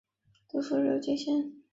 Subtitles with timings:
[0.49, 1.61] 祖父刘敬先。